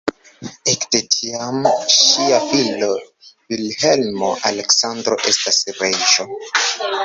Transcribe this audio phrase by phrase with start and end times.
[0.71, 1.67] Ekde tiam
[1.97, 2.89] ŝia filo
[3.53, 6.31] Vilhelmo-Aleksandro estas reĝo.